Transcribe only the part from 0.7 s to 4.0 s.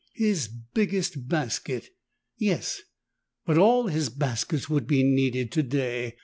biggest basket! Yes, but all